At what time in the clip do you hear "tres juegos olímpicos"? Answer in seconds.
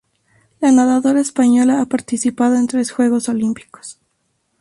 2.65-3.99